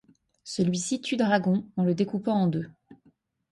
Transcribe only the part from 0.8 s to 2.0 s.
tue Dragon en le